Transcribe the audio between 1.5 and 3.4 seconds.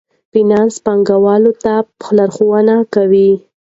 ته لارښوونه کوي.